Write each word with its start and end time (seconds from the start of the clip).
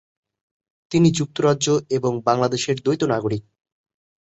তিনি 0.91 1.09
যুক্তরাজ্য 1.11 1.67
এবং 1.97 2.11
বাংলাদেশের 2.27 2.77
দ্বৈত 2.79 3.01
নাগরিক। 3.05 3.43